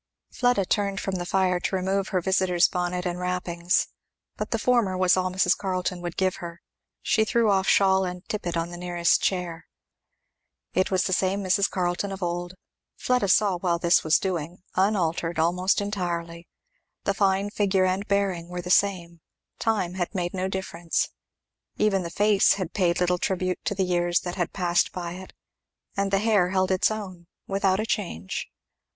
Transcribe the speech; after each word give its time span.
Fleda 0.31 0.65
turned 0.65 0.99
from 0.99 1.17
the 1.17 1.27
fire 1.27 1.59
to 1.59 1.75
remove 1.75 2.07
her 2.07 2.21
visitor's 2.21 2.67
bonnet 2.67 3.05
and 3.05 3.19
wrappings, 3.19 3.87
but 4.35 4.49
the 4.49 4.57
former 4.57 4.97
was 4.97 5.15
all 5.15 5.29
Mrs. 5.29 5.55
Carleton 5.55 6.01
would 6.01 6.17
give 6.17 6.37
her; 6.37 6.59
she 7.03 7.23
threw 7.23 7.51
off 7.51 7.67
shawl 7.67 8.03
and 8.03 8.27
tippet 8.27 8.57
on 8.57 8.71
the 8.71 8.79
nearest 8.79 9.21
chair. 9.21 9.67
It 10.73 10.89
was 10.89 11.03
the 11.03 11.13
same 11.13 11.43
Mrs. 11.43 11.69
Carleton 11.69 12.11
of 12.11 12.23
old, 12.23 12.55
Fleda 12.97 13.27
saw 13.27 13.59
while 13.59 13.77
this 13.77 14.03
was 14.03 14.17
doing, 14.17 14.63
unaltered 14.75 15.37
almost 15.37 15.79
entirely. 15.81 16.47
The 17.03 17.13
fine 17.13 17.51
figure 17.51 17.85
and 17.85 18.03
bearing 18.07 18.49
were 18.49 18.63
the 18.63 18.71
same; 18.71 19.21
time 19.59 19.93
had 19.93 20.15
made 20.15 20.33
no 20.33 20.47
difference; 20.47 21.09
even 21.77 22.01
the 22.01 22.09
face 22.09 22.53
had 22.53 22.73
paid 22.73 22.99
little 22.99 23.19
tribute 23.19 23.63
to 23.65 23.75
the 23.75 23.83
years 23.85 24.21
that 24.21 24.33
had 24.33 24.51
passed 24.51 24.91
by 24.93 25.11
it; 25.13 25.31
and 25.95 26.09
the 26.09 26.17
hair 26.17 26.49
held 26.49 26.71
its 26.71 26.89
own 26.89 27.27
without 27.45 27.79
a 27.79 27.85
change. 27.85 28.47